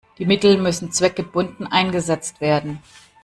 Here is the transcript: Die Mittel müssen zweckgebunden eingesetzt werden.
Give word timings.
Die 0.17 0.25
Mittel 0.25 0.57
müssen 0.57 0.91
zweckgebunden 0.91 1.67
eingesetzt 1.67 2.41
werden. 2.41 2.81